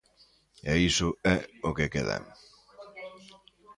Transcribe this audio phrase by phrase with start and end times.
[0.71, 1.37] E iso é
[1.69, 2.17] o que queda.